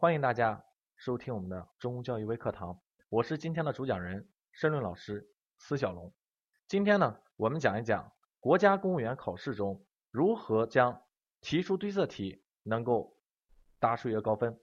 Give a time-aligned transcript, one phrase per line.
[0.00, 0.64] 欢迎大家
[0.96, 6.10] 收听我们的中公教育微课堂，我是今天的主讲人申论老师司小龙。
[6.66, 8.10] 今天呢，我们讲一讲
[8.40, 11.02] 国家公务员考试中如何将
[11.42, 13.14] 提出对策题能够
[13.78, 14.58] 答出一个高分。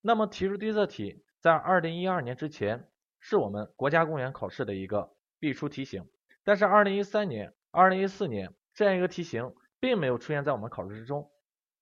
[0.00, 2.88] 那么提出对策题在二零一二年之前
[3.20, 6.08] 是我们国家公务员考试的一个必出题型，
[6.44, 11.30] 但是二零一三年、二零一四年这样一个题型并没有出现在我们考试之中。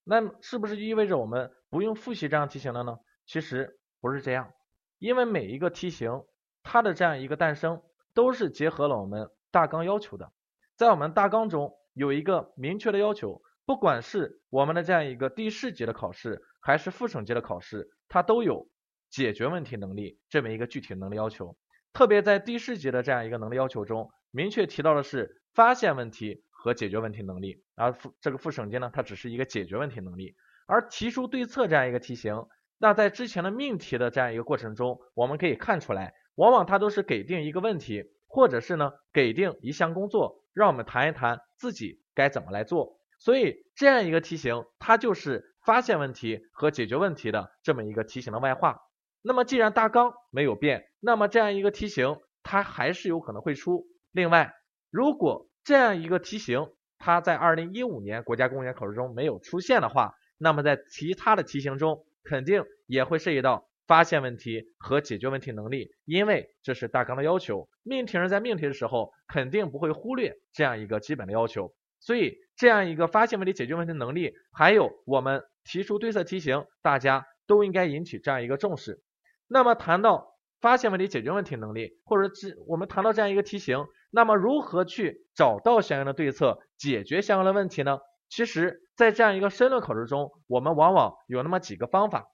[0.09, 2.97] 那是不是意味着我们不用复习这样题型了呢？
[3.25, 4.53] 其实不是这样，
[4.99, 6.23] 因为每一个题型
[6.63, 7.81] 它的这样一个诞生
[8.13, 10.31] 都是结合了我们大纲要求的，
[10.77, 18.69] 在我们大纲中有一个明确的要求，不管是我们的这样一个地市级的考试，还是副省级的考试，它都有
[19.09, 21.57] 解决问题能力这么一个具体能力要求。
[21.91, 26.45] 特别在地市级的这样一个能力要求中，明确提到的是发现问题。
[26.57, 32.47] 和解决问题能力，而副这个副省级呢，它只是一个解决问题能力，而提出对策这样一个题型，
[32.79, 42.99] 那在之前的命题的这样一个过程中，我们可以看出来，往往它都是给定一个问题，或者是呢给定一项工作，让我们谈一谈自己该怎么来做。
[43.19, 48.79] 所以这样一个题型，它就是发现问题和解决问题的这么一个题型的外化。
[49.21, 53.87] 那么既然大纲没有变，那么这样一个题型它还是有可能会出。
[54.11, 54.53] 另外，
[54.89, 67.67] 如果这样一个题型，它在二零一五年国家公务员考试中没有出现的话，那么在其他的题型中肯定也会涉及到发现问题和解决问题能力，因为这是大纲的要求。
[67.83, 79.01] 命题人在命题的时候肯定不会忽略这样一个基本的要求，所以这样一个发现问题、解决问题能力，还有我们提出对策题型，大家都应该引起这样一个重视。
[79.49, 80.36] 那么谈到
[80.67, 83.85] 发现问题、解决问题能力，或者是我们谈到这样一个题型。
[84.11, 87.99] 那么如何去找到相应的对策，解决相应的问题呢？
[88.27, 92.27] 其实，在这样一个申论考试中，我们往往有那么几个方法。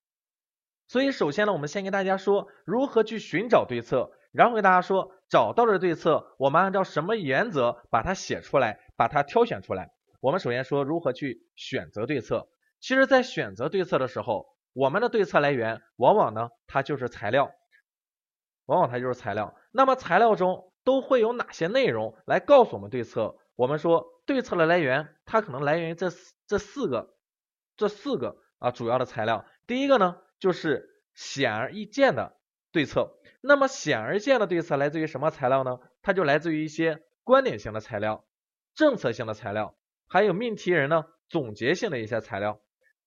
[0.88, 9.92] 所以，首先呢，我们先跟大家说如何去寻找对策，然后给大家说找到的对策，我们按照什么原则把它写出来，把它挑选出来。
[10.22, 12.48] 我们首先说如何去选择对策。
[12.80, 17.52] 其实，在选择对策的时候，我们的对策来源往往呢，它就是材料，
[18.66, 19.56] 往往它就是材料。
[19.72, 23.36] 那么材料中，都会有哪些内容来告诉我们对策？
[23.56, 26.10] 我们说对策的来源，它可能来源于这
[26.48, 27.16] 这四个
[27.78, 29.46] 这四个啊主要的材料。
[29.68, 32.36] 第一个呢，就是显而易见的
[32.72, 33.18] 对策。
[33.42, 35.80] 那么显而易见的对策来自于什么材料呢？
[36.02, 38.26] 它就来自于一些观点性的材料、
[38.74, 39.76] 政策性的材料，
[40.08, 42.60] 还有命题人呢总结性的一些材料。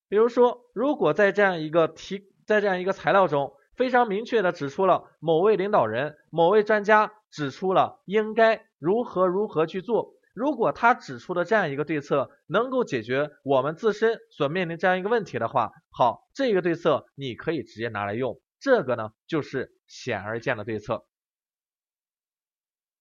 [0.07, 7.13] 比如说，如果在这样一个题，在这样一个材料中，非常明确的指出了某位领导人、某位专家。
[7.29, 10.13] 指出了应该如何如何去做。
[10.33, 18.39] 如果他指出的这样一个对策能够解决我们自身所面临这样一个问题的话，好，这个对策你可以直接拿来用。
[18.61, 21.05] 这个呢就是显而易见的对策。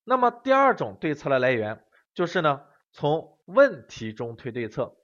[0.02, 2.62] 那么第二种对策的来源就是呢
[2.92, 4.96] 从问题中推对策，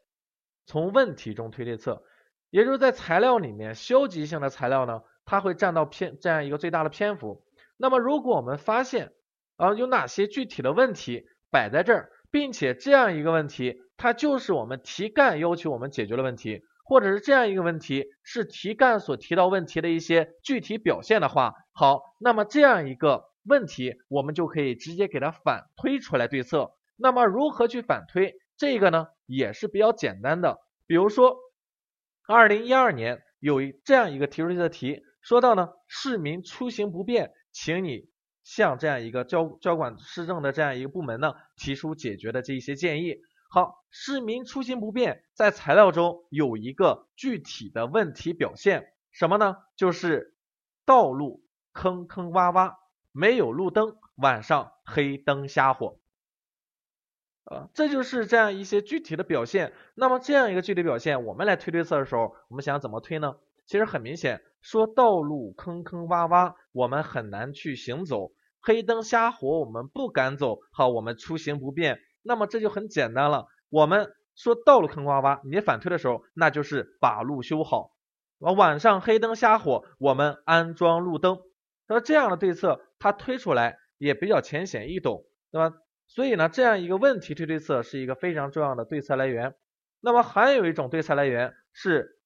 [0.66, 2.02] 从问题中推对策，
[2.50, 7.44] 也就是在材料里面消极性的材料呢，它会占到篇这样一个最大的篇幅。
[7.76, 9.12] 那么如果我们发现
[9.56, 26.72] 啊有哪些具体的问题摆在这儿，并且这样一个问题它就是我们题干要求我们解决的问题，或者是这样一个问题是题干所提到问题的一些具体表现的话，好，那么这样一个问题我们就可以直接给它反推出来对策。
[26.96, 29.08] 那么如何去反推这个呢？
[29.26, 30.58] 也是比较简单的。
[30.86, 31.36] 比如说，
[32.28, 37.32] 二零一二年有这样一个提出的题，说到呢市民出行不便。
[37.54, 38.08] 请你
[38.42, 43.18] 向这样一个交交管市政的这样一个部门呢提出解决的这一些建议。
[43.50, 49.58] 好，市民出行不便，在材料中有一个具体的问题表现，什么呢？
[49.76, 50.34] 就是
[50.86, 51.44] 道路
[51.74, 52.76] 坑坑洼洼，
[53.12, 55.98] 没有路灯，晚上黑灯瞎火。
[57.44, 59.74] 啊，这就是这样一些具体的表现。
[59.94, 63.36] 那么这样一个具体表现，我们来推对策的时候，我们想怎么推呢？
[63.66, 64.42] 其实很明显。
[64.60, 70.60] 说道路坑坑洼洼，我们很难去行走；黑灯瞎火，我们不敢走。
[70.72, 73.46] 好，我们出行不便，那么这就很简单了。
[73.68, 77.90] 我们说道路坑洼洼，你反推的时候，那就是把路修好。
[78.38, 81.40] 晚上黑灯瞎火，我们安装路灯。
[81.88, 85.76] 那这样的对策，它推出来也比较浅显易懂，对吧？
[86.06, 89.54] 所以呢，这样一个问题推对策是一个非常重要的对策来源。
[90.00, 92.18] 那么还有一种对策来源是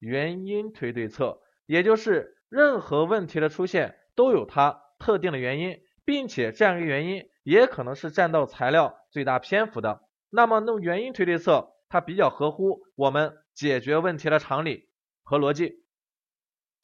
[0.00, 1.40] 原因推对策。
[1.66, 10.02] 也就是任何问题的出现都有它特定的原因，并且这样一个原因也可能是占到材料最大篇幅的。
[10.30, 14.88] 那么弄原因推对策，它比较合乎我们解决问题的常理
[15.22, 15.84] 和逻辑。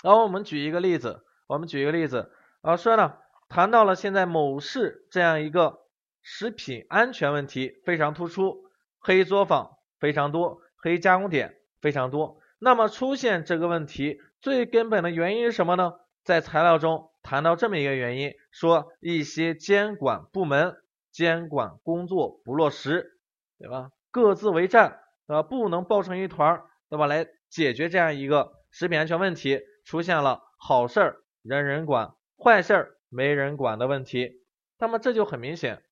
[0.04, 2.30] 然后我们举一个例子，我们举一个例子，
[2.60, 3.14] 啊说呢，
[3.48, 5.80] 谈到了现在某市这样一个
[6.22, 8.64] 食品安全问题非常突出，
[9.00, 12.40] 黑作坊非常多，黑加工点非常多。
[12.58, 15.94] 那么出现这个问题最根本的原因是什么呢？
[16.24, 20.76] 在材料中谈到这么一个原因，说一些监管部门
[21.12, 23.18] 监管工作不落实，
[23.58, 23.90] 对吧？
[24.10, 27.06] 各自为战，呃，不能抱成一团，对吧？
[27.06, 34.42] 来解决这样一个食品安全问题，出现了好事儿人人管，坏事儿没人管的问题。
[34.78, 35.82] 那么这就很明显，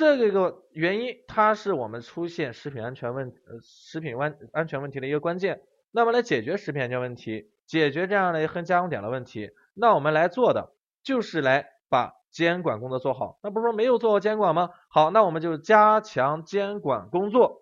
[0.00, 5.60] 这个个原因它是我们出现食品安全问呃食品安安全问题的一个关键。
[5.90, 7.50] 那么来解决食品安全问题。
[7.66, 13.38] 解决这样的黑加工点的问题，那我们来做的就是来把监管工作做好。
[13.42, 14.70] 那不是说没有做好监管吗？
[14.88, 17.60] 好，那我们就加强监管工作，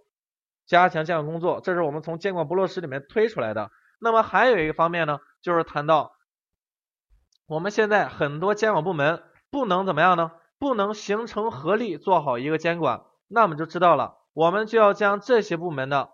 [0.64, 3.72] 加强监管工作，这是我们从监管不落实里面推出来的。
[4.00, 6.12] 那么还有一个方面呢，就是谈到
[7.48, 10.30] 我们现在很多监管部门不能怎么样呢？
[10.58, 16.10] 不能形成合力做好一个监管，那我们就知道了，我们就要将这些部门的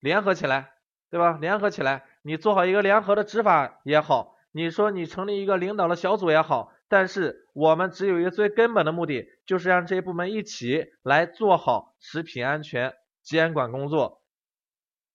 [0.00, 0.72] 联合起来，
[1.10, 1.38] 对吧？
[1.40, 2.04] 联合起来。
[2.22, 14.22] 你做好一个联合的执法也好，你说你成立一个领导的小组也好，但是我们只有一个最根本的目的，就是让这些部门一起来做好食品安全监管工作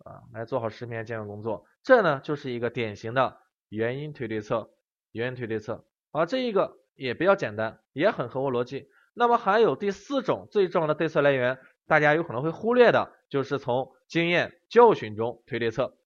[0.04, 1.66] 啊，来做好食品安全监管工作。
[1.84, 3.38] 这呢就是一个典型的
[3.70, 4.72] 原因推对策，
[5.12, 5.86] 原因推对策。
[6.12, 8.90] 好，这一个也比较简单，也很合乎逻辑。
[9.14, 15.98] 那么还有第四种最重要的对策来源，大家有可能会忽略的，就是从经验教训中推对策。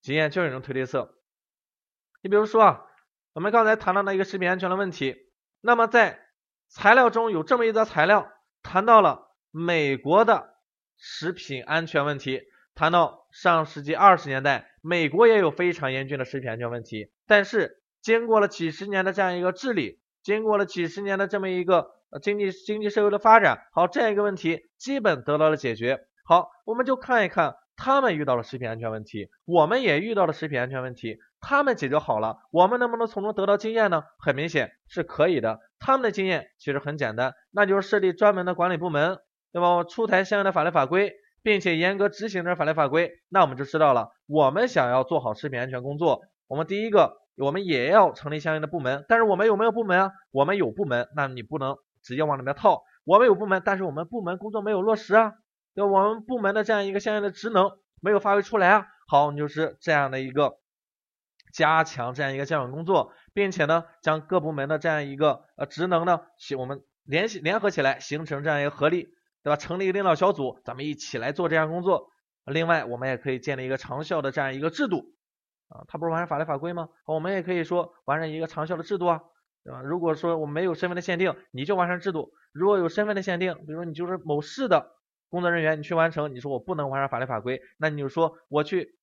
[0.00, 1.14] 经验教训中推对策，
[2.22, 2.86] 你比如说啊，
[3.34, 5.14] 我们刚才谈到了一个食品安全的问题，
[5.60, 6.18] 那么在
[6.68, 8.32] 材料中有这么一则材料，
[8.62, 10.54] 谈到了美国的
[10.96, 12.44] 食品安全问题，
[12.74, 21.90] 谈到上世纪二十年代，美国也有非常严峻的食品安全问题，但是经过了几十年的这样一个治理，经过了几十年的这么一个
[22.22, 26.00] 经济经济社会的发展，好，这样一个问题基本得到了解决。
[26.24, 27.56] 好，我们就看一看。
[27.82, 34.02] 他们遇到了食品安全问题，我们也遇到了食品安全问题，他们解决好了，我们能不能从中得到经验呢？
[34.18, 35.60] 很明显是可以的。
[35.78, 39.16] 他们的经验其实很简单，那就是设立专门的管理部门，
[39.50, 39.82] 对吧？
[39.84, 44.10] 出台相应的法律法规，并且严格执行这法律法规，那我们就知道了。
[44.26, 49.04] 我们想要做好食品安全工作，我们第一个，我们也要成立相应的部门。
[49.08, 50.12] 但是我们有没有部门啊？
[50.30, 52.82] 我们有部门，那你不能直接往里面套。
[53.04, 55.32] 我们有部门，但是我们部门工作没有落实啊。
[55.74, 60.58] 对我们部门的这样一个相应的职能没有发挥出来啊，好，你就是这样的一个
[61.52, 66.20] 加强这样一个监管工作，并且呢，将各部门的这样一个呃职能呢，
[66.58, 69.08] 我们联系联合起来，形成这样一个合力，
[69.42, 69.56] 对吧？
[69.56, 72.08] 成立一个领导小组，咱们一起来做这样工作。
[72.44, 75.04] 另外，我们也可以建立一个长效的这样一个制度
[75.70, 76.90] 啊，它不是完善法律法规吗？
[77.06, 79.22] 我们也可以说完善一个长效的制度啊，
[79.64, 79.80] 对吧？
[79.80, 84.96] 如果说我们没有身份的限定，你就完善制度；如果有身份的限定，比如说你就是某市的。
[85.30, 88.98] 工作人员，你去完成，你说我不能完善法律法规，那你就说我去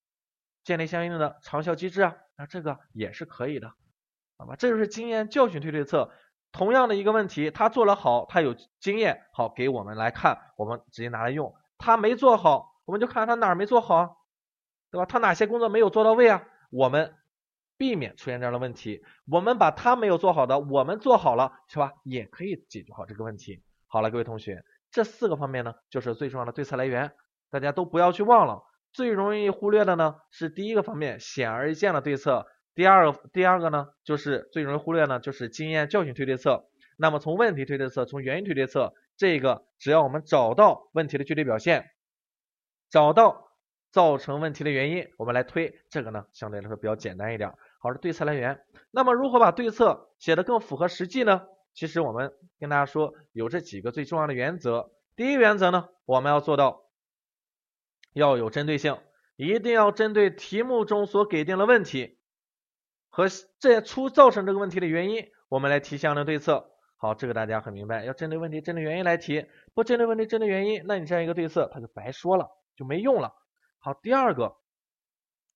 [0.66, 3.72] 建立相应的长效机制啊，那这个也是可以的，
[4.38, 4.58] 好吧？
[4.58, 6.12] 这就是经验教训推对策。
[6.52, 11.56] 同样的一个问题，他做了好，他有经验，好给我们来看，我们直接拿来用。
[11.78, 14.26] 他没做好，我们就看他哪儿没做好，
[14.92, 15.06] 对吧？
[15.06, 16.44] 他哪些工作没有做到位啊？
[16.70, 17.14] 我们
[17.78, 21.94] 避免出现这样的问题，我们把他没有做好的，我们做好了，是吧？
[22.04, 23.64] 也可以解决好这个问题。
[23.88, 24.64] 好了，各位同学。
[24.90, 27.12] 这四个方面呢，就是最重要的对策来源，
[27.50, 28.64] 大家都不要去忘了。
[28.94, 32.48] 最容易忽略的呢，是第一个方面显而易见的对策。
[32.74, 36.70] 第二个，第二个呢，就是最容易忽略呢，就是经验教训推对策。
[36.98, 41.92] 那么从问题推对策，从原因推对策，这个只要我们找到问题的具体表现，
[42.90, 43.47] 找到
[43.92, 47.54] 造成问题的原因，我们来推，这个呢相对来说比较简单一点。
[47.80, 48.60] 好，是对策来源。
[48.92, 51.44] 那么如何把对策写得更符合实际呢？
[51.74, 54.92] 其实我们跟大家说，有这几个最重要的原则。
[55.16, 56.86] 第一原则呢，我们要做到
[58.14, 58.98] 要有针对性，
[59.36, 62.18] 一定要针对题目中所给定的问题
[63.10, 63.28] 和
[63.60, 66.72] 这出造成这个问题的原因，我们来提相应的对策。
[66.98, 73.32] 好，这个大家很明白，要针对问题、针对原因来提，不针对问题、针对原因，那你这样一个对策它就白说了，就没用了。
[73.88, 74.58] 好，第二个，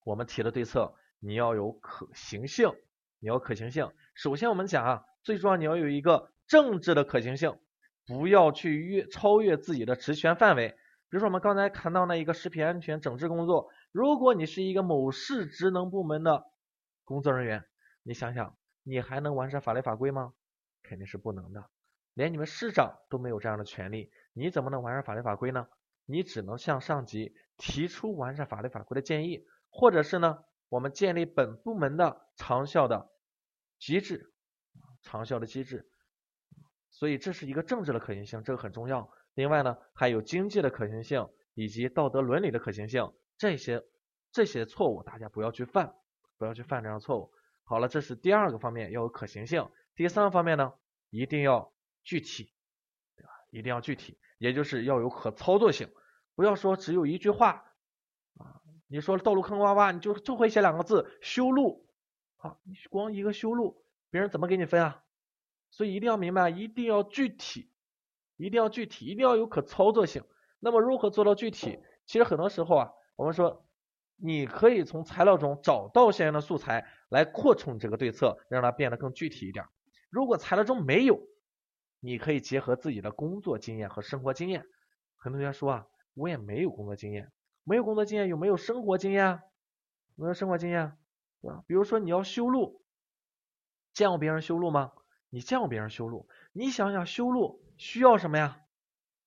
[0.06, 2.74] 我们提的对策你要有可行性，
[3.20, 3.92] 你要可行性。
[4.16, 5.06] 首先我们讲啊。
[5.22, 7.60] 最重要，你要有一个政治的可行性，
[8.08, 10.70] 不要去越超越自己的职权范围。
[10.70, 10.78] 比
[11.10, 16.46] 如说我们刚才谈到那一个食品安全整治工作，如果你是一个某市职能部门的
[17.04, 17.66] 工作人员，
[18.02, 20.32] 你想想，你还能完善法律法规吗？
[20.84, 21.70] 肯定是不能的，
[22.14, 25.68] 连你们市长都没有这样的权利，你怎么能完善法律法规呢？
[26.06, 33.10] 你只能向上级提出完善法律法规的建议，或者是呢，我们建立本部门的长效的
[33.80, 34.34] 机制，
[35.02, 35.88] 长效的机制。
[36.90, 39.10] 所以这是一个政治的可行性，这个很重要。
[39.34, 43.82] 另外呢，还有经济的可行性以及道德伦理的可行性，这些
[44.32, 45.96] 这些错误大家不要去犯，
[46.38, 47.32] 不要去犯这样错误。
[47.64, 49.70] 好了，这是第二个方面要有可行性。
[49.96, 50.74] 第三个方面呢，
[51.10, 52.54] 一定要具体，
[53.16, 53.30] 对吧？
[53.52, 55.88] 一定要具体，也就是要有可操作性。
[56.34, 57.64] 不要说只有一句话
[58.40, 61.88] 啊，你说道路坑坑洼洼，你就就会写两个字修路，
[62.38, 65.04] 啊，你光一个修路，别人怎么给你分啊？
[65.70, 67.72] 所以一定要明白，一定要具体，
[68.36, 70.24] 一定要具体，一定要有可操作性。
[70.60, 71.80] 那么如何做到具体？
[72.08, 73.66] 其实很多时候啊，我们说。
[74.24, 79.66] 你可以从材料中找到相应的素材来扩充这个对策，让它变得更具体一点。
[80.12, 81.20] 如果材料中没有，
[82.02, 84.66] 你可以结合自己的工作经验和生活经验。
[85.16, 87.32] 很多同学说啊，我也没有工作经验，
[87.64, 89.40] 没有工作经验有没有生活经验？
[90.16, 90.98] 没有生活经验，
[91.42, 91.64] 对吧？
[91.68, 92.84] 比如说你要修路，
[93.94, 94.92] 见过别人修路吗？
[95.30, 96.28] 你见过别人修路？
[96.52, 98.60] 你想想修路需要什么呀？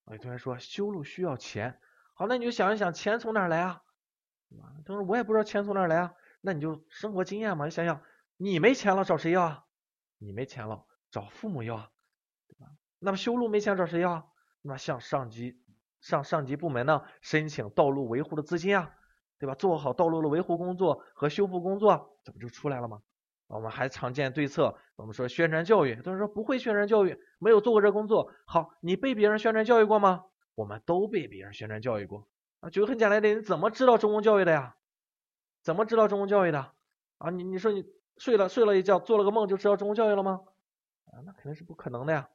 [0.06, 1.80] 有同学说修路需要钱，
[2.12, 3.82] 好，那你就想一想，钱从哪来啊？
[4.84, 8.02] 他说我也不知道钱从哪来啊，那你就生活经验嘛，你想想，
[8.36, 9.64] 你没钱了找谁要啊？
[10.18, 11.90] 你没钱了找父母要啊，
[12.48, 12.72] 对吧？
[12.98, 14.30] 那么修路没钱找谁要？
[14.62, 15.60] 那向上级
[16.00, 18.90] 上上级部门呢申请道路维护的资金啊，
[19.38, 19.54] 对吧？
[19.54, 23.00] 做好道路的维护工作和修复工作，这不就出来了吗？
[23.46, 28.32] 我们还常见对策，我们说宣传教育，他说不会宣传教育，没有做过这工作。
[28.46, 30.24] 好，你被别人宣传教育过吗？
[30.54, 32.26] 我们都被别人宣传教育过。
[32.60, 34.76] 啊，举个很简单的，你怎么知道中公教育的呀？
[35.62, 36.72] 怎么知道中公教育的？
[37.18, 37.84] 啊，你你说你
[38.16, 40.40] 睡了睡了一觉，做了个梦就知道中公教育了吗？
[41.24, 42.28] 那肯定是不可能的呀。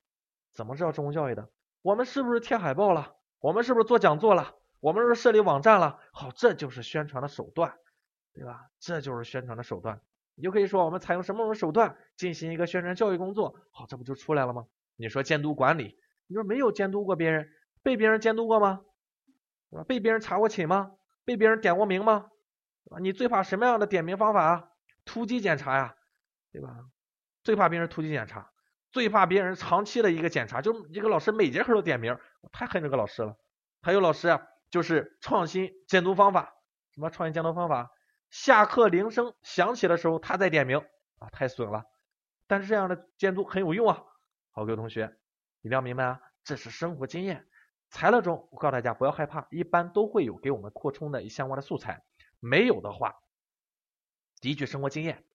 [0.54, 1.50] 怎么知道中公教育的？
[1.82, 3.16] 我们是不是贴海报了？
[3.40, 4.56] 我们是不是做讲座了？
[4.80, 6.00] 我们是不是设立网站了？
[6.12, 7.78] 好，这就是宣传的手段，
[8.34, 8.70] 对吧？
[8.80, 10.02] 这就是宣传的手段。
[10.36, 13.56] 你就可以说我们采用什么什么手段进行一个宣传教育工作？
[13.72, 14.66] 好，这不就出来了吗？
[14.96, 17.50] 你说监督管理，你说没有监督过别人，
[17.84, 18.82] 被别人监督过吗？
[19.70, 19.84] 对吧？
[19.84, 20.94] 被别人查过寝吗？
[21.26, 22.32] 被别人点过名吗？
[22.86, 24.72] 对吧你最怕什么样的点名方法啊？
[25.06, 25.96] 突击检查呀，
[26.52, 26.90] 对吧？
[27.44, 28.52] 最怕别人突击检查，
[28.92, 33.38] 最怕别人长期的一个检查，就一个老师每节课都点名，我太恨这个老师了。
[33.82, 36.54] 还有老师啊，就是创新监督方法，
[36.94, 37.92] 什么创新监督方法？
[38.30, 40.78] 下课铃声响起的时候他在点名
[41.18, 41.84] 啊，太损了。
[42.48, 44.04] 但是这样的监督很有用啊。
[44.52, 45.18] 好，各位同学
[45.62, 47.48] 一定要明白啊，这是生活经验。
[47.90, 52.04] 材料中，我告诉大家不要害怕，一般都会有给我们扩充的相关的素材。
[52.40, 53.16] 没有的话，
[54.42, 55.26] 第一句生活经验，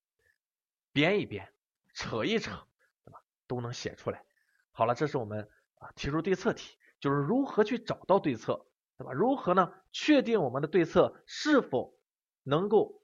[0.92, 1.52] 编一编，
[1.94, 2.66] 扯一扯，
[3.46, 4.24] 都能写出来。
[4.72, 8.66] 好了，这是我们啊提出对策题，就是如何去找到对策，
[8.98, 9.12] 对吧？
[9.12, 9.72] 如何呢？
[9.92, 11.96] 确定我们的对策是否
[12.42, 13.00] 能够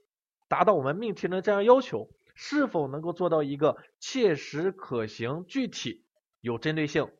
[0.48, 6.04] 达到我们命题的这样要求，是否能够做到一个切实可行、具体、
[6.40, 7.12] 有针对性、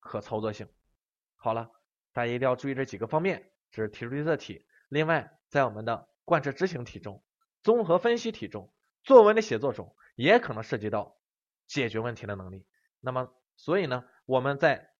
[0.00, 0.68] 可操作性。
[1.36, 1.70] 好了，
[2.12, 4.66] 大家一定要注意这几个方面，这是提出对策题。
[4.88, 7.22] 另外，在我们的贯彻执行题中、
[7.62, 8.72] 综合分析题中、
[9.02, 11.17] 作文的写作中，也可能涉及到
[11.68, 12.66] 解决问题的能力。
[13.00, 14.90] 那么，所以呢，我们在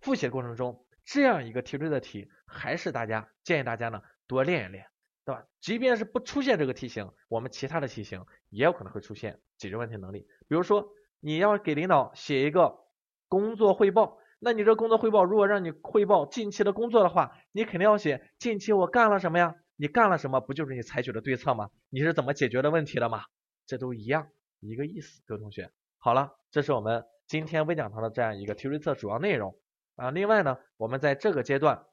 [0.00, 4.86] 复习的过程中，这样一个提出的题，还是大家建议大家呢多练一练，
[5.24, 5.46] 对吧？
[5.60, 10.26] 即便是不出现这个题型，我们其他的题型也有可能会出现解决问题能力。
[10.48, 10.88] 比如说，
[11.20, 12.80] 你要给领导写一个
[13.28, 14.18] 工作汇报。
[14.44, 19.54] 那你这工作汇报，如果让你汇报近期的工作的话，你肯定要写近期我干了什么呀？
[19.76, 20.40] 你干了什么？
[20.40, 21.70] 不就是你采取的对策吗？
[21.90, 23.22] 你是怎么解决的问题的吗？
[23.66, 24.26] 这都一样，
[24.58, 25.70] 一个意思，各位同学。
[26.04, 29.56] 好了，这是我们今天微讲堂的这样一个提对策主要内容
[29.94, 30.10] 啊。
[30.10, 31.86] 另外呢，我们在这个阶段，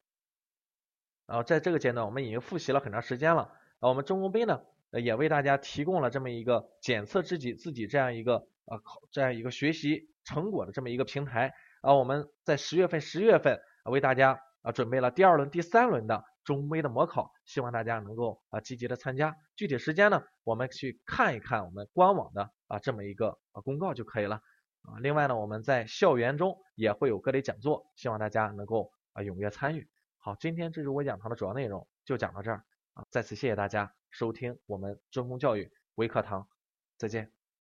[1.28, 3.44] 啊，在这个阶段我们已经复习了很长时间了
[3.80, 3.88] 啊。
[3.88, 4.62] 我们中公杯呢，
[4.94, 11.54] 也为大家提供了这么一个检测自己自己这样一个啊这样一个学习成果的这么一个平台。
[11.82, 19.36] 啊，我们在十月份、十一月份为大家啊准备了第二轮、第三轮的中微的模考，希望大家能够啊积极的参加。
[19.56, 24.42] 具体时间呢，我们去看一看我们官网的啊这么一个啊公告就可以了。
[24.82, 29.88] 啊，另外呢，我们在校园中也会有各类讲座，希望大家能够啊踊跃参与。
[30.18, 33.06] 好，今天这是我讲堂的主要内容，就讲到这儿啊。
[33.12, 36.48] 再次谢谢大家收听我们中公教育微课堂，
[36.98, 37.39] 再见。